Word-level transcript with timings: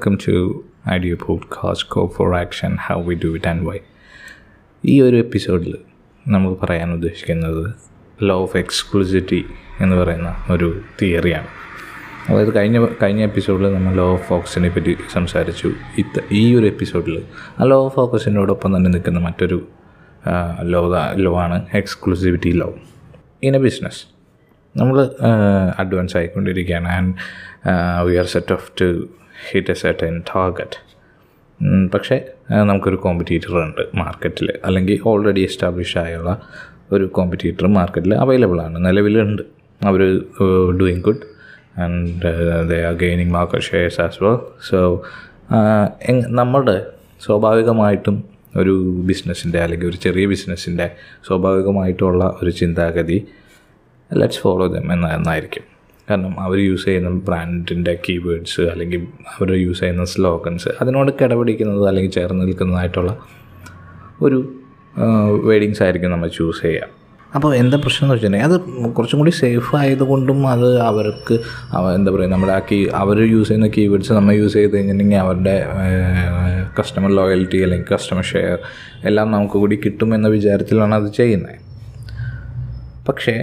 So, 0.00 0.06
to 0.06 0.16
to 0.16 1.24
podcast 1.26 1.88
Podcast 1.88 2.16
for 2.16 2.36
for 2.36 2.44
Action 2.44 2.76
How 2.76 3.08
We 3.08 3.24
Do 3.26 3.40
It 3.40 3.66
why. 3.68 3.78
ഈ 4.84 5.00
ഒരു 5.00 5.16
എപ്പിസോഡിൽ 5.16 5.78
നമ്മൾ 6.28 6.54
പറയാൻ 6.54 6.92
ഉദ്ദേശിക്കുന്നത് 6.92 7.74
ലോ 8.22 8.42
ഓഫ് 8.42 8.56
എക്സ്ക്ലൂസിറ്റി 8.56 9.44
എന്ന് 9.80 9.96
പറയുന്ന 9.96 10.46
ഒരു 10.50 10.80
തിയറിയാണ് 11.02 11.46
അതായത് 12.28 12.54
കഴിഞ്ഞ 12.54 12.86
കഴിഞ്ഞ 13.02 13.22
എപ്പിസോഡിൽ 13.22 13.74
നമ്മൾ 13.74 13.94
ലോ 13.94 14.12
ഓഫ് 14.12 14.28
ഫോക്കസിനെ 14.28 14.68
പറ്റി 14.68 14.96
സംസാരിച്ചു. 15.12 15.72
ഇത്ത 15.98 16.20
ഈ 16.32 16.54
ഒരു 16.54 16.66
എപ്പിസോഡിൽ 16.66 17.22
ആ 17.60 17.64
ലോ 17.64 17.84
ഓഫ് 17.84 17.94
ഫോക്കസിനോടൊപ്പം 17.94 18.76
തന്നെ 18.76 18.90
നിൽക്കുന്ന 18.90 19.18
മറ്റൊരു 19.18 19.68
ലോ 20.62 20.94
ലോ 21.16 21.38
ആണ് 21.38 21.66
exclusivity 21.74 22.50
law 22.50 22.74
in 23.42 23.56
a 23.56 23.58
business 23.58 24.04
നമ്മൾ 24.78 25.10
അഡ്വാൻസ് 25.78 26.16
ആയിക്കൊണ്ടിരിക്കുകയാണ്. 26.16 26.88
And 26.88 27.14
we 28.06 28.16
are 28.16 28.24
set 28.24 28.52
off 28.52 28.72
to 28.80 29.08
hit 29.48 29.70
a 29.70 29.74
certain 29.74 30.22
target 30.30 30.78
പക്ഷേ 31.94 32.16
നമുക്കൊരു 32.50 32.96
കോമ്പറ്റീറ്റർ 32.96 33.52
ഉണ്ട് 33.64 33.82
മാർക്കറ്റിൽ 33.94 34.58
അല്ലെങ്കിൽ 34.64 35.00
ഓൾറെഡി 35.06 35.40
എസ്റ്റാബ്ലിഷ് 35.40 35.98
ആയുള്ള 35.98 36.42
ഒരു 36.92 37.04
കോമ്പറ്റീറ്റർ 37.04 37.66
മാർക്കറ്റിൽ 37.66 38.14
അവൈലബിൾ 38.14 38.62
ആണ് 38.62 38.86
നിലവിലുണ്ട്. 38.86 39.42
അവർ 39.84 40.00
doing 40.80 41.00
good 41.00 41.26
and 41.80 42.32
they 42.70 42.84
are 42.84 42.92
gaining 42.92 43.30
market 43.30 43.64
shares 43.64 44.00
as 44.00 44.24
well 44.24 44.38
so 44.70 45.02
നമ്മളുടെ 46.28 46.86
സ്വാഭാവികമായിട്ടും 47.26 48.24
ഒരു 48.56 48.74
ബിസിനസ്സിന്റെ 49.08 49.62
അല്ലെങ്കിൽ 49.62 49.88
ഒരു 49.88 49.96
ചെറിയ 49.96 50.26
ബിസിനസ്സിന്റെ 50.26 50.90
സ്വാഭാവികമായിട്ടുള്ള 51.26 52.38
ഒരു 52.42 52.50
ചിന്താഗതി 52.50 53.28
ലെറ്റ്സ് 54.12 54.38
ഫോളോ 54.38 54.66
ദം 54.66 54.92
എന്ന 54.92 55.08
എന്നായിരിക്കും. 55.08 55.69
കാരണം 56.10 56.32
അവർ 56.40 56.58
യൂസ് 56.68 56.86
ചെയ്യുന്ന 56.88 57.10
ബ്രാൻഡിന്റെ 57.28 57.94
കീവേഡ്സ് 58.06 58.62
അല്ലെങ്കിൽ 58.72 59.02
അവർ 59.32 59.50
യൂസ് 59.64 59.80
ചെയ്യുന്ന 59.80 60.06
സ്ലോഗൻസ് 60.14 60.70
അതിനോട് 60.82 61.10
കിടപിടിക്കുന്നത് 61.20 61.84
അല്ലെങ്കിൽ 61.90 62.14
ചേർന്ന് 62.18 62.46
നിൽക്കുന്നതായിട്ടുള്ള 62.46 63.12
ഒരു 64.26 64.38
വേഡിങ്സ് 65.48 65.82
ആയിരിക്കും 65.84 66.10
നമ്മൾ 66.10 66.28
ചൂസ് 66.38 66.60
ചെയ്യുക. 66.62 66.86
അപ്പോൾ 67.36 67.50
എന്താ 67.56 67.76
പ്രശ്നം 67.82 68.04
എന്ന് 68.04 68.14
വെച്ചിട്ടുണ്ടെങ്കിൽ 68.14 68.48
അത് 68.50 68.92
കുറച്ചും 68.96 69.18
കൂടി 69.20 69.32
സേഫ് 69.40 69.70
ആയതുകൊണ്ടും 69.80 70.38
അത് 70.52 70.68
അവർക്ക് 70.88 71.34
എന്താ 71.96 72.10
പറയുക 72.14 72.30
നമ്മുടെ 72.32 72.52
ആ 72.56 72.60
കീ 72.70 72.78
അവർ 73.02 73.18
യൂസ് 73.34 73.48
ചെയ്യുന്ന 73.48 73.68
കീവേഡ്സ് 73.76 74.12
നമ്മൾ 74.18 74.34
യൂസ് 74.40 74.54
ചെയ്ത് 74.58 74.74
കഴിഞ്ഞിട്ടുണ്ടെങ്കിൽ 74.76 75.20
അവരുടെ 75.24 75.54
കസ്റ്റമർ 76.78 77.10
ലോയൽറ്റി 77.18 77.60
അല്ലെങ്കിൽ 77.66 77.88
കസ്റ്റമർ 77.94 78.24
ഷെയർ 78.32 78.58
എല്ലാം 79.10 79.28
നമുക്ക് 79.36 79.56
കൂടി 79.62 79.78
കിട്ടുമെന്ന 79.84 80.28
വിചാരത്തിലാണ് 80.36 80.96
അത് 81.00 81.08
ചെയ്യുന്നത്. 81.20 81.56
പക്ഷേ 83.08 83.36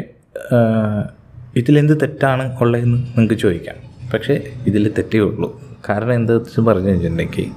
ഇതിലെന്ത് 1.60 1.94
തെറ്റാണ് 2.02 2.44
ഉള്ളതെന്ന് 2.62 2.98
നിങ്ങൾക്ക് 2.98 3.38
ചോദിക്കാം. 3.44 3.78
പക്ഷേ 4.14 4.34
ഇതിൽ 4.68 4.94
തെറ്റേ 4.98 5.20
ഉള്ളൂ. 5.20 5.62
കാരണം 5.90 6.14
എന്താ 6.14 6.34
വെച്ച് 6.34 6.62
പറഞ്ഞു 6.62 6.90
കഴിഞ്ഞിട്ടുണ്ടെങ്കിൽ 6.90 7.48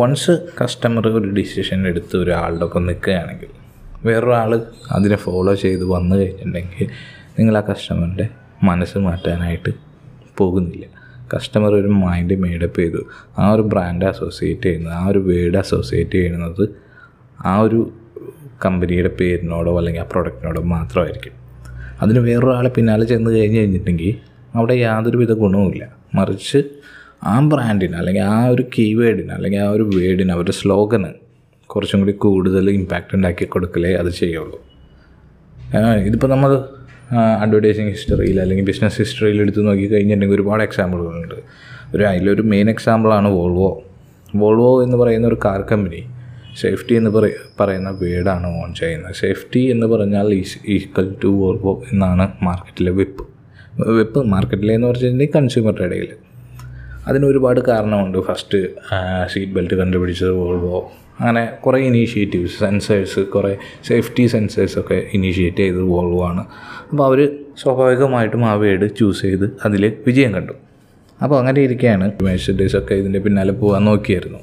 വൺസ് 0.00 0.34
കസ്റ്റമർ 0.60 1.08
ഒരു 1.08 1.30
ഡിസിഷൻ 1.38 1.86
എടുത്ത് 1.86 2.16
ഒരാളുടെ 2.16 2.64
ഒക്കെ 2.64 2.78
നിൽക്കുകയാണെങ്കിൽ 2.78 3.50
വേറൊരാൾ 4.06 4.50
അതിനെ 4.92 5.16
ഫോളോ 5.16 5.54
ചെയ്ത് 5.54 5.84
വന്നു 5.84 6.16
കഴിഞ്ഞിട്ടുണ്ടെങ്കിൽ 6.16 6.88
നിങ്ങൾ 7.38 7.58
ആ 7.58 7.62
കസ്റ്റമറിന്റെ 7.70 8.28
മനസ്സ് 8.62 8.98
മാറ്റാനായിട്ട് 8.98 9.70
പോകുന്നില്ല. 10.38 10.84
കസ്റ്റമർ 11.34 11.72
ഒരു 11.74 11.90
മൈൻഡ് 12.02 12.34
മേഡപ്പ് 12.44 12.80
ചെയ്തു 12.80 13.00
ആ 13.38 13.46
ഒരു 13.52 13.62
ബ്രാൻഡ് 13.62 14.04
അസോസിയേറ്റ് 14.04 14.62
ചെയ്യുന്നത് 14.62 14.94
ആ 14.94 15.06
ഒരു 15.06 15.18
വേർഡ് 15.18 15.58
അസോസിയേറ്റ് 15.58 16.12
ചെയ്യുന്നത് 16.12 16.64
ആ 17.44 17.54
ഒരു 17.60 17.80
കമ്പനിയുടെ 18.64 19.10
പേരിനോടോ 19.20 19.72
അല്ലെങ്കിൽ 19.78 20.00
ആ 20.00 20.08
പ്രൊഡക്റ്റിനോടോ 20.12 20.62
മാത്രമായിരിക്കും. 20.74 21.45
അതിന് 22.02 22.18
വേറൊരാളെ 22.18 22.70
പിന്നാലെ 22.76 23.04
ചെന്ന് 23.04 23.30
കഴിഞ്ഞ് 23.36 23.58
കഴിഞ്ഞിട്ടുണ്ടെങ്കിൽ 23.58 24.14
അവിടെ 24.54 24.74
യാതൊരുവിധ 24.74 25.32
ഗുണവുമില്ല. 25.42 25.84
മറിച്ച് 26.14 26.58
ആ 27.32 27.34
ബ്രാൻഡിന് 27.52 27.96
അല്ലെങ്കിൽ 28.00 28.24
ആ 28.32 28.38
ഒരു 28.54 28.64
കീവേഡിന് 28.74 29.32
അല്ലെങ്കിൽ 29.36 29.60
ആ 29.66 29.68
ഒരു 29.76 29.84
വേർഡിന് 29.96 30.32
അവരുടെ 30.32 30.54
സ്ലോഗന് 30.60 31.10
കുറച്ചും 31.70 32.00
കൂടി 32.00 32.14
കൂടുതൽ 32.24 32.70
ഇമ്പാക്റ്റ് 32.70 33.14
ഉണ്ടാക്കി 33.16 33.44
കൊടുക്കലേ 33.44 33.92
അത് 33.94 34.10
ചെയ്യുള്ളൂ. 34.20 34.58
ഇതിപ്പോൾ 36.08 36.26
നമ്മൾ 36.26 36.50
അഡ്വർടൈസിങ് 37.42 37.88
ഹിസ്റ്ററിയിൽ 37.88 38.40
അല്ലെങ്കിൽ 38.40 38.64
ബിസിനസ് 38.64 38.98
ഹിസ്റ്ററിയിൽ 39.02 39.40
എടുത്ത് 39.42 39.60
നോക്കി 39.66 39.86
കഴിഞ്ഞിട്ടുണ്ടെങ്കിൽ 39.86 40.36
ഒരുപാട് 40.36 40.62
എക്സാമ്പിളുകളുണ്ട് 40.62 41.34
ഒരു 41.94 42.04
അതിലൊരു 42.04 42.42
മെയിൻ 42.42 42.70
എക്സാമ്പിളാണ് 42.70 43.28
വോൾവോ 43.28 43.70
വോൾവോ 44.36 44.70
എന്ന് 44.84 44.96
പറയുന്ന 44.96 45.26
ഒരു 45.26 45.38
കാർ 45.44 45.60
കമ്പനി 45.72 46.00
സേഫ്റ്റി 46.60 46.94
എന്ന് 46.94 47.10
പറ 47.10 47.28
പറയുന്ന 47.60 47.90
വേർഡാണ് 48.02 48.46
ഓൺ 48.62 48.74
ചെയ്യുന്നത്. 48.74 49.14
സേഫ്റ്റി 49.14 49.58
എന്ന് 49.58 49.86
പറഞ്ഞാൽ 49.86 50.26
ഈസ് 50.28 50.58
ഈക്വൽ 50.68 51.14
ടു 51.24 51.28
വോൾവോ 51.28 51.82
എന്നാണ് 51.92 52.32
മാർക്കറ്റിലെ 52.42 52.90
വിപ്പ്. 52.90 53.26
വിപ്പ് 53.88 54.24
മാർക്കറ്റിലെ 54.24 54.74
എന്ന് 54.74 54.86
പറഞ്ഞിട്ടുണ്ടെങ്കിൽ 54.86 55.34
കൺസ്യൂമറുടെ 55.36 55.84
ഇടയിൽ. 55.84 56.08
അതിന് 57.08 57.26
ഒരുപാട് 57.26 57.60
കാരണമുണ്ട്. 57.60 58.18
ഫസ്റ്റ് 58.18 58.58
സീറ്റ് 59.32 59.52
ബെൽറ്റ് 59.52 59.74
കണ്ടുപിടിച്ചത് 59.74 60.30
വോൾവോ 60.30 60.92
അങ്ങനെ 61.20 61.44
കുറേ 61.66 61.80
ഇനീഷ്യേറ്റീവ്സ് 61.80 62.58
സെൻസേഴ്സ് 62.60 63.20
കുറേ 63.20 63.56
സേഫ്റ്റി 63.84 64.26
സെൻസേഴ്സൊക്കെ 64.26 65.02
ഇനീഷ്യേറ്റ് 65.14 65.56
ചെയ്ത് 65.56 65.80
വോൾവോ 65.80 66.28
ആണ്. 66.28 66.44
അപ്പോൾ 66.90 67.04
അവർ 67.04 67.38
സ്വാഭാവികമായിട്ടും 67.62 68.44
ആ 68.44 68.52
വേർഡ് 68.52 68.96
ചൂസ് 68.98 69.22
ചെയ്ത് 69.22 69.56
അതിൽ 69.64 69.92
വിജയം 70.06 70.34
കണ്ടു. 70.34 70.52
അപ്പോൾ 71.22 71.38
അങ്ങനെ 71.38 71.60
ഇരിക്കുകയാണ്. 71.60 72.12
മെഴ്സഡേഴ്സൊക്കെ 72.22 72.94
ഇതിന്റെ 72.94 73.18
പിന്നാലെ 73.18 73.52
പോകാൻ 73.52 73.84
നോക്കിയായിരുന്നു. 73.84 74.38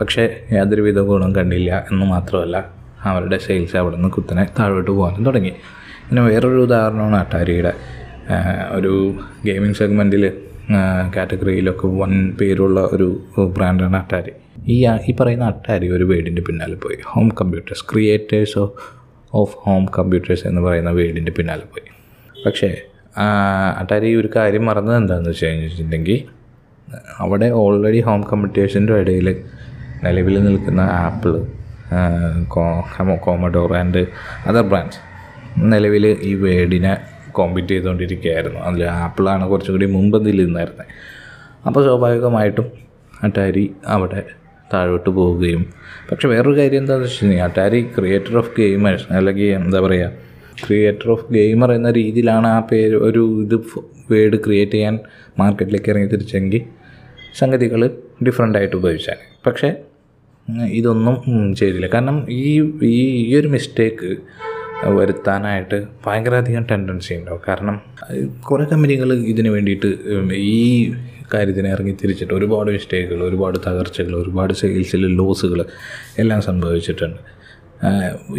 പക്ഷേ 0.00 0.44
യാതൊരുവിധ 0.52 0.98
ഗുണം 0.98 1.34
കണ്ടില്ല 1.34 1.86
എന്ന് 1.92 2.06
മാത്രമല്ല 2.06 2.70
അവരുടെ 3.04 3.38
സെയിൽസ് 3.38 3.76
അവിടെ 3.76 3.96
നിന്ന് 3.96 4.08
കുത്തനെ 4.08 4.46
താഴോട്ട് 4.58 4.90
പോകാനും 4.90 5.24
തുടങ്ങി. 5.24 5.50
പിന്നെ 6.08 6.22
വേറൊരു 6.22 6.62
ഉദാഹരണമാണ് 6.62 7.16
അട്ടാരിയുടെ. 7.16 7.72
ഒരു 8.70 9.14
ഗെയിമിംഗ് 9.44 9.76
സെഗ്മെന്റിൽ 9.76 10.32
കാറ്റഗറിയിലൊക്കെ 11.16 11.86
വൻ 11.86 12.32
പേരുള്ള 12.40 12.80
ഒരു 12.92 13.20
ബ്രാൻഡാണ് 13.38 13.96
അട്ടാരി. 13.96 14.32
ഈ 14.68 14.86
ഈ 14.86 15.16
പറയുന്ന 15.20 15.44
അട്ടാരി 15.44 15.88
ഒരു 15.88 16.04
വേർഡിന്റെ 16.04 16.42
പിന്നാലെ 16.42 16.74
പോയി. 16.74 16.98
Home 17.06 17.28
computers 17.28 17.84
creators 17.92 18.58
of 19.34 19.54
home 19.56 19.86
computers 19.98 20.46
എന്ന് 20.46 20.60
പറയുന്ന 20.60 20.90
വേർഡിന്റെ 20.90 21.32
പിന്നാലെ 21.32 21.60
പോയി. 21.60 21.88
പക്ഷേ 22.46 22.76
അട്ടാരി 23.78 24.14
ഒരു 24.14 24.30
കാര്യം 24.36 24.66
മറന്നത് 24.66 24.96
എന്താണെന്ന് 24.96 25.30
വെച്ച് 25.30 25.46
കഴിഞ്ഞിട്ടുണ്ടെങ്കിൽ 25.46 26.24
അവിടെ 27.18 27.50
ഓൾറെഡി 27.50 28.00
ഹോം 28.00 28.20
കമ്പ്യൂട്ടേഴ്സിന്റെ 28.20 28.94
ഇടയിൽ 28.94 29.28
നിലവിൽ 30.04 30.36
നിൽക്കുന്ന 30.46 30.80
Apple 31.04 31.32
co 32.54 32.64
Commodore 33.26 33.72
and 33.76 34.02
other 34.46 34.62
brands 34.62 35.00
നിലവിൽ 35.72 36.04
ഈ 36.22 36.34
വേർഡിനെ 36.34 36.92
കോമ്പീറ്റ് 37.32 37.68
ചെയ്തുകൊണ്ടിരിക്കുകയായിരുന്നു. 37.68 38.60
അതിൽ 38.60 38.82
ആപ്പിളാണ് 39.02 39.44
കുറച്ചും 39.50 39.74
കൂടി 39.74 39.86
മുമ്പന്തിൽ 39.86 40.38
നിന്നായിരുന്നത് 40.44 40.86
അപ്പോൾ 41.66 41.82
സ്വാഭാവികമായിട്ടും 41.84 42.66
അട്ടാരി 43.22 43.64
അവിടെ 43.86 44.20
താഴോട്ട് 44.72 45.10
പോവുകയും 45.10 45.62
പക്ഷെ 46.10 46.28
വേറൊരു 46.28 46.56
കാര്യം 46.58 46.80
എന്താണെന്ന് 46.82 47.06
വെച്ചിട്ടുണ്ടെങ്കിൽ 47.06 47.44
അട്ടാരി 47.44 47.80
ക്രിയേറ്റർ 47.96 48.34
ഓഫ് 48.38 48.52
ഗെയിമേഴ്സ് 48.58 49.06
അല്ലെങ്കിൽ 49.12 49.48
എന്താ 49.58 49.80
പറയുക 49.80 50.10
ക്രിയേറ്റർ 50.64 51.08
ഓഫ് 51.10 51.26
ഗെയിമർ 51.32 51.70
എന്ന 51.72 51.90
രീതിയിലാണ് 51.90 52.46
ആ 52.46 52.58
പേര് 52.70 52.96
ഒരു 53.08 53.22
ഇത് 53.42 53.56
വേർഡ് 54.10 54.38
ക്രിയേറ്റ് 54.44 54.72
ചെയ്യാൻ 54.72 54.98
മാർക്കറ്റിലേക്ക് 55.38 55.90
ഇറങ്ങി 55.90 56.06
തിരിച്ചെങ്കിൽ 56.06 56.62
സംഗതികൾ 57.38 57.80
ഡിഫറെന്റ് 58.26 58.58
ആയിട്ട് 58.58 58.76
ഉപയോഗിച്ചാൽ. 58.76 59.18
പക്ഷേ 59.46 59.68
ഇതൊന്നും 60.78 61.16
ചെയ്തില്ല. 61.60 61.88
കാരണം 61.94 62.16
ഈ 62.40 62.44
ഈ 62.92 63.34
ഒരു 63.40 63.48
മിസ്റ്റേക്ക് 63.54 64.10
വരുത്താനായിട്ട് 64.98 65.78
ഭയങ്കരധികം 66.04 66.64
ടെൻഡൻസി 66.70 67.12
ഉണ്ടാവും. 67.14 67.42
കാരണം 67.48 67.76
കുറേ 68.48 68.64
കമ്പനികൾ 68.72 69.08
ഇതിന് 69.32 69.50
വേണ്ടിയിട്ട് 69.54 69.88
ഈ 70.52 70.60
കാര്യത്തിന് 71.34 71.68
ഇറങ്ങി 71.74 71.92
തിരിച്ചിട്ട് 72.02 72.34
ഒരുപാട് 72.38 72.68
മിസ്റ്റേക്കുകൾ 72.76 73.20
ഒരുപാട് 73.28 73.58
തകർച്ചകൾ 73.66 74.14
ഒരുപാട് 74.22 74.52
സെയിൽസിൽ 74.60 75.04
ലോസുകൾ 75.20 75.60
എല്ലാം 76.22 76.40
സംഭവിച്ചിട്ടുണ്ട്. 76.48 77.20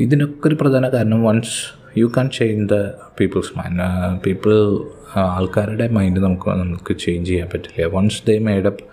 ഇതിനൊക്കെ 0.06 0.48
ഒരു 0.50 0.58
പ്രധാന 0.62 0.86
കാരണം 0.96 1.22
once 1.28 1.58
you 2.00 2.08
can 2.16 2.28
change 2.38 2.68
the 2.74 2.78
people's 3.20 3.54
mind 3.60 3.88
people 4.26 4.54
ആൾക്കാരുടെ 5.38 5.86
മൈൻഡ് 5.98 6.20
നമുക്ക് 6.26 6.50
നമുക്ക് 6.62 6.94
ചേഞ്ച് 7.04 7.30
ചെയ്യാൻ 7.32 7.48
പറ്റില്ല. 7.54 7.88
വൺസ് 7.96 8.22
ദേ 8.28 8.36
മേഡപ്പ് 8.50 8.84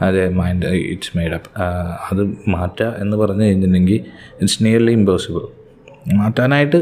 അതെ 0.00 0.28
മൈൻഡ് 0.28 0.66
ഇറ്റ്സ് 0.66 1.12
മെയ്ഡ് 1.16 1.34
അപ്പ് 1.34 1.50
അത് 2.10 2.22
മാറ്റുക 2.48 2.94
എന്ന് 2.98 3.16
പറഞ്ഞു 3.16 3.42
കഴിഞ്ഞിട്ടുണ്ടെങ്കിൽ 3.42 4.00
ഇറ്റ്സ് 4.40 4.64
നിയർലി 4.64 4.92
ഇമ്പോസിബിൾ 4.92 5.40
മാറ്റാനായിട്ട് 6.14 6.78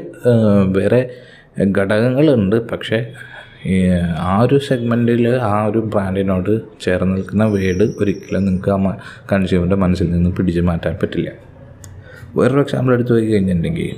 വേറെ 0.67 1.11
ഘടകങ്ങളുണ്ട്. 1.61 2.71
പക്ഷേ 2.71 3.13
ആ 4.19 4.41
ഒരു 4.43 4.59
സെഗ്മെന്റിൽ 4.59 5.37
ആ 5.37 5.65
ഒരു 5.65 5.79
ബ്രാൻഡിനോട് 5.79 6.61
ചേർന്ന് 6.81 7.17
നിൽക്കുന്ന 7.17 7.45
വേർഡ് 7.45 7.85
ഒരിക്കലും 8.01 8.45
നിങ്ങൾക്ക് 8.45 8.71
ആ 8.71 8.97
കൺസ്യൂമറിന്റെ 9.33 9.77
മനസ്സിൽ 9.77 10.11
നിന്ന് 10.11 10.31
പിടിച്ച് 10.31 10.61
മാറ്റാൻ 10.61 10.99
പറ്റില്ല. 11.03 11.31
വേറൊരു 12.37 12.61
എക്സാമ്പിൾ 12.61 12.95
എടുത്ത് 12.95 13.13
പോയി 13.13 13.27
കഴിഞ്ഞിട്ടുണ്ടെങ്കിൽ 13.27 13.91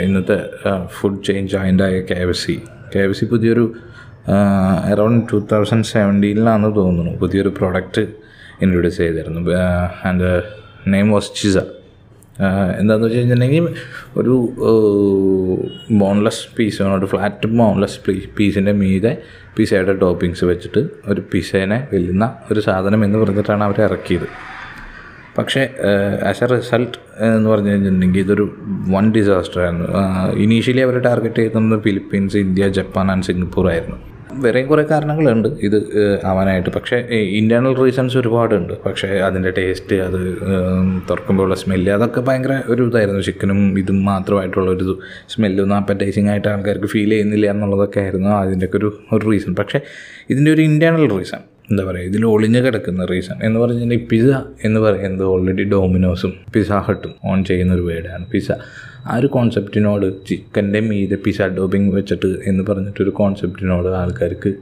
ഇന്നത്തെ 0.00 0.36
food 0.86 1.22
chain 1.24 1.48
ജോയിന്റായ 1.48 2.00
K 2.00 2.14
F 2.14 2.38
C 2.46 2.60
K 2.96 2.98
F 2.98 3.12
C 3.12 3.24
പുതിയൊരു 3.24 3.74
അറൗണ്ട് 4.84 5.32
ടു 5.32 5.46
തൗസൻഡ് 5.52 5.84
സെവന്റീനിലാണെന്ന് 5.84 6.76
തോന്നുന്നു. 6.76 7.12
പുതിയൊരു 7.18 7.48
പ്രോഡക്റ്റ് 7.48 8.25
ഇൻട്രൊഡ്യൂസ് 8.62 8.96
ചെയ്തിരുന്നു. 8.96 9.40
ആൻഡ് 10.04 10.30
നെയിം 10.88 11.10
വാസ് 11.10 11.30
ചിസ 11.36 11.58
എന്താണെന്ന് 12.78 13.06
വെച്ച് 13.06 13.18
കഴിഞ്ഞിട്ടുണ്ടെങ്കിൽ 13.18 13.66
ഒരു 14.16 14.34
ബോൺലെസ് 16.02 16.42
പീസ് 16.56 16.82
വേണോട്ട് 16.82 17.06
ഫ്ലാറ്റ് 17.06 17.46
ബോൺലെസ് 17.46 18.00
പീസിന്റെ 18.38 18.72
മീതെ 18.72 19.12
പിസയുടെ 19.56 19.92
ടോപ്പിങ്സ് 19.92 20.44
വെച്ചിട്ട് 20.44 20.80
ഒരു 21.06 21.22
പിസേനെ 21.32 21.78
വെല്ലുന്ന 21.92 22.24
ഒരു 22.52 22.60
സാധനം 22.60 23.04
എന്ന് 23.04 23.18
പറഞ്ഞിട്ടാണ് 23.18 23.64
അവർ 23.64 23.80
ഇറക്കിയത്. 23.80 24.28
പക്ഷേ 25.38 25.62
ആസ് 26.28 26.44
എ 26.44 26.46
റിസൾട്ട് 26.46 26.98
എന്ന് 27.20 27.48
പറഞ്ഞു 27.50 27.70
കഴിഞ്ഞിട്ടുണ്ടെങ്കിൽ 27.70 28.20
ഇതൊരു 28.20 28.44
വൺ 28.94 29.12
ഡിസാസ്റ്റർ 29.16 29.60
ആയിരുന്നു. 29.62 29.88
ഇനീഷ്യലി 30.44 30.80
അവർ 30.80 30.98
ടാർഗറ്റ് 30.98 31.40
ചെയ്തിരുന്നത് 31.40 31.82
Philippines 31.82 32.36
India 32.36 32.68
Japan 32.68 33.10
and 33.10 33.24
Singapore 33.24 33.66
ആയിരുന്നു. 33.70 33.98
വേറെയും 34.38 34.68
കുറേ 34.68 34.84
കാരണങ്ങളുണ്ട്. 34.90 35.48
ഇത് 35.48 35.76
ആവാനായിട്ട്. 36.24 36.70
പക്ഷേ 36.70 36.96
ഇന്റേർണൽ 37.40 37.74
റീസൺസ് 37.74 38.18
ഒരുപാടുണ്ട്. 38.18 38.72
പക്ഷേ 38.86 39.08
അതിന്റെ 39.08 39.50
ടേസ്റ്റ് 39.50 39.96
അത് 39.96 40.20
തുറക്കുമ്പോഴുള്ള 41.10 41.54
സ്മെല്ല് 41.54 41.92
അതൊക്കെ 41.92 42.20
ഭയങ്കര 42.20 42.62
ഒരു 42.66 42.82
ഇതായിരുന്നു. 42.82 43.20
ചിക്കനും 43.20 43.78
ഇതും 43.78 44.04
മാത്രമായിട്ടുള്ള 44.04 44.70
ഒരു 44.70 45.00
സ്മെല്ലൊന്നും 45.28 45.76
അപ്പറ്റൈസിങ് 45.76 46.28
ആയിട്ട് 46.28 46.48
ആൾക്കാർക്ക് 46.48 46.86
ഫീൽ 46.86 47.10
ചെയ്യുന്നില്ല 47.10 47.50
എന്നുള്ളതൊക്കെ 47.50 48.00
ആയിരുന്നു 48.00 48.28
അതിന്റെയൊക്കെ 48.28 48.78
ഒരു 48.78 48.98
ഒരു 49.12 49.30
റീസൺ 49.30 49.54
പക്ഷേ 49.54 49.80
ഇതിന്റെ 50.30 50.50
ഒരു 50.50 50.62
ഇന്റേർണൽ 50.62 51.18
റീസൺ 51.18 51.38
എന്താ 51.70 51.84
പറയുക 51.84 52.06
ഇതിൽ 52.06 52.26
ഒളിഞ്ഞു 52.26 52.60
കിടക്കുന്ന 52.60 53.04
റീസൺ 53.04 53.36
എന്ന് 53.42 53.60
പറഞ്ഞിട്ടുണ്ടെങ്കിൽ 53.60 54.06
പിസ്സ 54.06 54.34
എന്ന് 54.64 54.80
പറയുന്നത് 54.80 55.24
ഓൾറെഡി 55.24 55.62
ഡോമിനോസും 55.62 56.32
പിസ്സ 56.52 56.72
ഹട്ടും 56.72 57.14
ഓൺ 57.24 57.44
ചെയ്യുന്ന 57.44 57.74
ഒരു 57.74 57.82
വേർഡാണ് 57.82 58.26
പിസ്സ 58.26 58.52
ആ 59.06 59.16
ഒരു 59.16 59.26
കോൺസെപ്റ്റിനോട് 59.26 60.26
ചിക്കന്റെ 60.26 60.80
മീതെ 60.80 61.16
പിസ 61.26 61.42
ഡോബിങ് 61.42 61.94
വെച്ചിട്ട് 61.94 62.26
എന്ന് 62.26 62.64
പറഞ്ഞിട്ടൊരു 62.68 63.10
കോൺസെപ്റ്റിനോട് 63.10 63.88
ആൾക്കാർക്ക് 63.88 64.54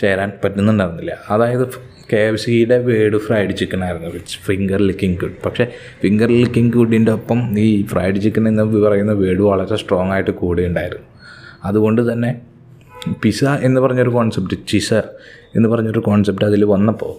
ചേരാൻ 0.00 0.32
പറ്റുന്നുണ്ടായിരുന്നില്ല. 0.44 1.18
അതായത് 1.30 1.92
കെ 2.12 2.16
എഫ് 2.16 2.40
സിയുടെ 2.40 2.78
വേർഡ് 2.78 3.16
ഫ്രൈഡ് 3.16 3.56
ചിക്കൻ 3.56 3.84
ആയിരുന്നു. 3.84 4.08
വിച്ച് 4.08 4.38
ഫിംഗർ 4.38 4.80
ലിക്കിംഗ് 4.80 5.20
ഗുഡ് 5.20 5.36
പക്ഷേ 5.46 5.64
ഫിംഗർ 6.02 6.28
ലിക്കിംഗ് 6.28 6.72
ഗുഡിന്റെ 6.72 7.12
ഒപ്പം 7.12 7.58
ഈ 7.58 7.82
ഫ്രൈഡ് 7.82 8.16
ചിക്കൻ 8.16 8.48
എന്ന് 8.48 8.62
പറയുന്ന 8.62 9.12
വേർഡ് 9.12 9.40
വളരെ 9.40 9.76
സ്ട്രോങ് 9.76 10.12
ആയിട്ട് 10.12 10.30
കൂടെ 10.30 10.62
ഉണ്ടായിരുന്നു. 10.62 11.06
അതുകൊണ്ട് 11.64 12.12
തന്നെ 12.12 12.40
പിസ 13.22 13.44
എന്ന് 13.44 13.80
പറഞ്ഞൊരു 13.80 14.10
കോൺസെപ്റ്റ് 14.10 14.56
ചിസ 14.68 14.94
എന്ന് 15.54 15.68
പറഞ്ഞൊരു 15.68 16.00
കോൺസെപ്റ്റ് 16.00 16.44
അതിൽ 16.44 16.64
വന്നപ്പോൾ 16.64 17.14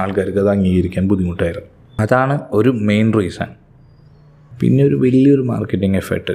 ആൾക്കാർക്ക് 0.00 0.38
അത് 0.38 0.50
അംഗീകരിക്കാൻ 0.50 1.08
ബുദ്ധിമുട്ടായിരുന്നു. 1.08 1.68
അതാണ് 2.00 2.40
ഒരു 2.50 2.70
മെയിൻ 2.70 3.12
റീസൺ 3.12 3.59
പിന്നെ 4.60 4.82
ഒരു 4.88 4.96
വലിയൊരു 5.04 5.44
മാർക്കറ്റിംഗ് 5.50 5.98
എഫേർട്ട് 6.02 6.34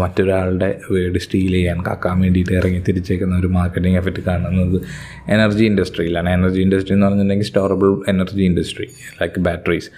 മറ്റൊരാളുടെ 0.00 0.68
വേർഡ് 0.94 1.20
സ്റ്റീൽ 1.24 1.52
ചെയ്യാൻ 1.56 1.78
കാക്കാൻ 1.86 2.16
വേണ്ടിയിട്ട് 2.24 2.52
ഇറങ്ങി 2.52 2.80
തിരിച്ചേക്കുന്ന 2.88 3.34
ഒരു 3.42 3.48
മാർക്കറ്റിംഗ് 3.58 3.98
എഫക്റ്റ് 4.00 4.22
കാണുന്നത് 4.28 4.78
എനർജി 5.36 5.64
ഇൻഡസ്ട്രിയിലാണ് 5.70 6.30
എനർജി 6.38 6.60
ഇൻഡസ്ട്രി 6.64 6.94
എന്ന് 6.96 7.06
പറഞ്ഞിട്ടുണ്ടെങ്കിൽ 7.06 7.48
storable 7.50 7.92
energy 8.12 8.42
industry 8.48 8.88
like 9.20 9.40
batteries 9.46 9.90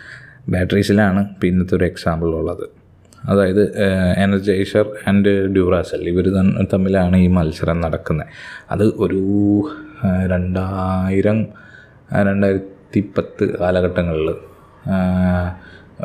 ബാറ്ററീസിലാണ് 0.52 1.22
പിന്നത്തെ 1.42 1.74
ഒരു 1.78 1.84
എക്സാമ്പിൾ 1.84 2.30
ഉള്ളത്. 2.40 2.66
അതായത് 3.30 3.62
എനർജൈസർ 4.24 4.86
ആൻഡ് 5.08 5.32
ഡ്യൂറാസെൽ 5.54 6.04
ഇവർ 6.12 6.26
തമ്മിലാണ് 6.74 7.16
ഈ 7.24 7.26
മത്സരം 7.38 7.78
നടക്കുന്നത്. 7.86 8.28
അത് 8.74 8.84
ഒരു 9.04 9.22
രണ്ടായിരം 10.32 11.40
രണ്ടായിരത്തി 12.28 13.00
പത്ത് 13.16 13.44
കാലഘട്ടങ്ങളിൽ 13.60 14.30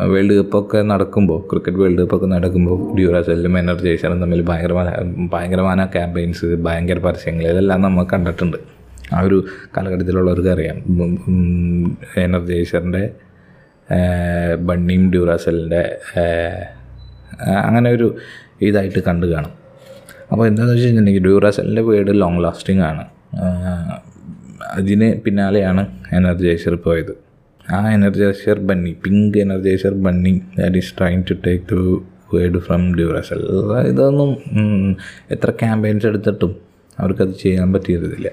വേൾഡ് 0.04 0.34
കപ്പൊക്കെ 0.38 0.80
നടക്കുമ്പോൾ 0.82 1.48
ക്രിക്കറ്റ് 1.50 1.78
വേൾഡ് 1.78 2.02
കപ്പൊക്കെ 2.02 2.26
നടക്കുമ്പോൾ 2.26 2.96
ഡ്യൂറാസെല്ലും 2.98 3.58
എനർജൈസറും 3.58 4.22
തമ്മിൽ 4.22 4.42
ഭയങ്കരമായ 4.42 4.90
ഭയങ്കരമായ 5.34 5.86
ക്യാമ്പയിൻസ് 5.86 6.46
ഭയങ്കര 6.46 6.98
പരസ്യങ്ങൾ 6.98 7.44
ഇതെല്ലാം 7.44 7.82
നമ്മൾ 7.82 8.04
കണ്ടിട്ടുണ്ട്. 8.14 8.58
ആ 9.14 9.20
ഒരു 9.22 9.46
കാലഘട്ടത്തിലുള്ളവർക്ക് 9.78 10.50
അറിയാം. 10.50 10.78
എനർജൈസറിന്റെ 12.18 13.04
ബണ്ണിയും 14.68 15.12
ഡ്യൂറാസെല്ലിന്റെ 15.12 15.84
അങ്ങനെ 17.68 17.90
ഒരു 17.92 18.16
ഇതായിട്ട് 18.62 19.00
കണ്ടു 19.00 19.26
കാണും. 19.26 19.54
അപ്പോൾ 20.32 20.48
എന്താണെന്ന് 20.48 20.74
വെച്ച് 20.74 20.86
കഴിഞ്ഞിട്ടുണ്ടെങ്കിൽ 20.86 21.24
ഡ്യൂറാസെല്ലിന്റെ 21.24 21.82
വേർഡ് 21.82 22.22
ലോങ് 22.22 22.44
ലാസ്റ്റിംഗ് 22.44 22.82
ആണ്. 22.82 23.04
അതിന് 24.78 25.22
പിന്നാലെയാണ് 25.26 25.88
എനർജൈസർ 26.14 26.76
പോയത്. 26.76 27.25
ആ 27.74 27.80
Energizer 27.90 28.58
bunny 28.70 28.92
pink 29.04 29.38
Energizer 29.38 29.94
bunny 30.06 30.34
that 30.58 30.78
is 30.78 30.92
trying 31.00 31.24
to 31.30 31.36
take 31.46 31.64
to 31.72 31.80
word 32.34 32.60
from 32.60 32.82
Duracell 32.98 33.42
ഇതൊന്നും 33.90 34.32
എത്ര 35.32 35.50
ക്യാമ്പയിൻസ് 35.62 36.08
എടുത്തിട്ടും 36.08 36.56
അവർക്കത് 37.00 37.34
ചെയ്യാൻ 37.44 37.74
പറ്റിയിരുന്നില്ല. 37.74 38.30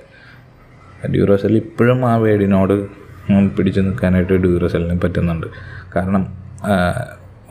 ഡ്യൂറസൽ 1.15 1.57
ഇപ്പോഴും 1.57 2.07
ആ 2.07 2.17
വേഡിനോട് 2.17 2.75
പിടിച്ചു 3.57 3.81
നിൽക്കാനായിട്ട് 3.81 4.33
ഡ്യൂറസലിന് 4.33 5.01
പറ്റുന്നുണ്ട്. 5.01 5.47
കാരണം 5.97 6.23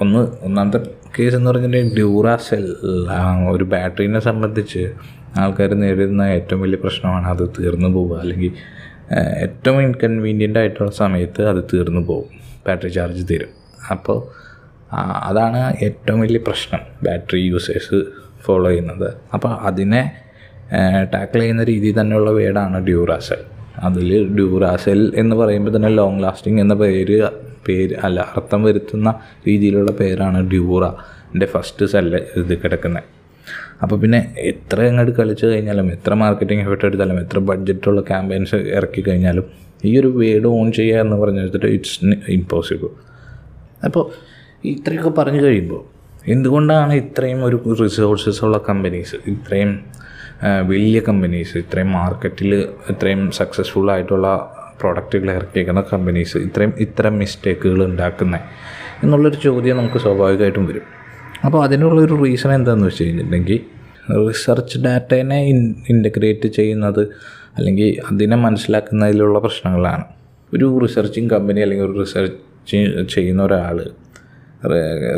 ഒന്ന് 0.02 0.22
ഒന്നാമത്തെ 0.42 0.80
കേസ് 1.18 1.36
എന്ന് 1.36 1.50
പറഞ്ഞിട്ടുണ്ടെങ്കിൽ 1.50 1.96
ഡ്യൂറാസെൽ 1.96 2.64
ഒരു 3.52 3.64
ബാറ്ററീനെ 3.64 4.20
സംബന്ധിച്ച് 4.20 4.84
ആൾക്കാർ 5.40 5.74
നേരിടുന്ന 5.74 6.22
ഏറ്റവും 6.22 6.62
വലിയ 6.62 6.80
പ്രശ്നമാണ് 6.84 7.28
അത് 7.28 7.44
തീർന്നു 7.60 7.88
പോവുക. 7.88 8.20
അല്ലെങ്കിൽ 8.20 8.54
ഏറ്റവും 9.18 9.82
ഇൻകൺവീനിയന്റ് 9.82 10.60
ആയിട്ടുള്ള 10.60 10.92
സമയത്ത് 10.92 11.48
അത് 11.48 11.64
തീർന്നു 11.74 12.02
പോകും. 12.08 12.30
ബാറ്ററി 12.68 12.90
ചാർജ് 12.90 13.24
തീരും. 13.30 13.50
അപ്പോൾ 13.92 14.18
അതാണ് 15.30 15.84
ഏറ്റവും 15.84 16.20
വലിയ 16.20 16.40
പ്രശ്നം 16.48 16.80
ബാറ്ററി 17.04 17.40
യൂസേഴ്സ് 17.40 18.06
ഫോളോ 18.46 18.70
ചെയ്യുന്നത്. 18.70 19.14
അപ്പോൾ 19.34 19.50
അതിനെ 19.50 20.12
ടാക്കിൾ 21.14 21.40
ചെയ്യുന്ന 21.40 21.64
രീതിയിൽ 21.64 22.00
തന്നെയുള്ള 22.00 22.32
വേർഡാണ് 22.32 22.86
ഡ്യൂറാസെൽ 22.86 23.42
അതിൽ 23.78 24.36
ഡ്യൂറാസെൽ 24.36 25.14
എന്ന് 25.16 25.36
പറയുമ്പോൾ 25.36 25.76
തന്നെ 25.76 25.90
ലോങ് 25.90 26.24
ലാസ്റ്റിംഗ് 26.24 26.62
എന്ന 26.62 26.74
പേര് 26.74 27.30
പേര് 27.68 27.96
അല്ല 28.04 28.20
അർത്ഥം 28.20 28.64
വരുത്തുന്ന 28.64 29.10
രീതിയിലുള്ള 29.48 29.92
പേരാണ് 29.92 30.50
ഡ്യൂറ 30.50 30.86
എന്റെ 31.34 31.46
ഫസ്റ്റ് 31.46 31.86
സെല്ല് 31.86 32.18
ഇത് 32.18 32.62
കിടക്കുന്നത്. 32.64 33.21
അപ്പോൾ 33.82 33.98
പിന്നെ 34.00 34.20
എത്ര 34.38 34.82
അങ്ങോട്ട് 34.82 35.12
കളിച്ചു 35.12 35.46
കഴിഞ്ഞാലും 35.46 35.88
എത്ര 35.92 36.14
മാർക്കറ്റിംഗ് 36.14 36.62
എഫക്റ്റ് 36.62 36.86
എടുത്താലും 36.86 37.20
എത്ര 37.20 37.40
ബഡ്ജറ്റുള്ള 37.40 38.02
ക്യാമ്പയിൻസ് 38.02 38.56
ഇറക്കി 38.56 39.02
കഴിഞ്ഞാലും 39.02 39.46
ഈ 39.86 40.00
ഒരു 40.00 40.10
വേഡ് 40.18 40.48
ഓൺ 40.48 40.72
ചെയ്യുക 40.72 41.00
എന്ന് 41.00 41.16
പറഞ്ഞു 41.16 41.42
വെച്ചിട്ട് 41.42 41.66
ഇറ്റ്സ് 41.68 42.00
ഇമ്പോസിബിൾ 42.30 42.92
അപ്പോൾ 43.86 44.04
ഇത്രയൊക്കെ 44.66 45.10
പറഞ്ഞു 45.10 45.42
കഴിയുമ്പോൾ 45.44 45.82
എന്തുകൊണ്ടാണ് 46.26 46.94
ഇത്രയും 46.94 47.40
ഒരു 47.46 47.58
റിസോഴ്സസ് 47.82 48.42
ഉള്ള 48.44 48.58
കമ്പനീസ് 48.58 49.16
ഇത്രയും 49.26 49.72
വലിയ 50.68 51.00
കമ്പനീസ് 51.00 51.56
ഇത്രയും 51.58 51.92
മാർക്കറ്റിൽ 51.92 52.54
ഇത്രയും 52.90 53.22
സക്സസ്ഫുൾ 53.32 53.90
ആയിട്ടുള്ള 53.92 54.28
പ്രോഡക്റ്റുകൾ 54.80 55.30
ഇറക്കിയേക്കുന്ന 55.32 55.82
കമ്പനീസ് 55.92 56.38
ഇത്രയും 56.38 56.74
ഇത്തരം 56.80 57.20
മിസ്റ്റേക്കുകൾ 57.20 57.80
ഉണ്ടാക്കുന്നത് 57.84 58.42
എന്നുള്ളൊരു 59.04 59.36
ചോദ്യം 59.36 59.78
നമുക്ക് 59.78 59.98
സ്വാഭാവികമായിട്ടും 59.98 60.66
വരും. 60.68 60.86
അപ്പോൾ 61.46 61.64
അതിനുള്ളൊരു 61.64 62.16
റീസൺ 62.24 62.54
എന്താണെന്ന് 62.54 62.88
വെച്ച് 62.88 63.04
കഴിഞ്ഞിട്ടുണ്ടെങ്കിൽ 63.04 63.60
റിസർച്ച് 64.28 64.78
ഡാറ്റേനെ 64.78 65.40
ഇൻ 65.46 65.76
ഇന്റഗ്രേറ്റ് 65.90 66.48
ചെയ്യുന്നത് 66.48 67.08
അല്ലെങ്കിൽ 67.58 68.02
അതിനെ 68.12 68.36
മനസ്സിലാക്കുന്നതിലുള്ള 68.36 69.40
പ്രശ്നങ്ങളാണ്. 69.40 70.04
ഒരു 70.54 70.80
റിസർച്ചിങ് 70.84 71.30
കമ്പനി 71.30 71.60
അല്ലെങ്കിൽ 71.60 71.86
ഒരു 71.86 72.00
റിസർച്ച് 72.00 72.78
ചെയ്യുന്ന 73.14 73.44
ഒരാൾ 73.44 73.78